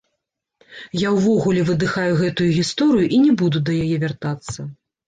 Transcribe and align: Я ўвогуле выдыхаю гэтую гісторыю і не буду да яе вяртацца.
Я 1.01 1.09
ўвогуле 1.17 1.61
выдыхаю 1.69 2.11
гэтую 2.25 2.49
гісторыю 2.59 3.07
і 3.15 3.25
не 3.29 3.39
буду 3.45 3.57
да 3.71 3.81
яе 3.87 3.97
вяртацца. 4.09 4.71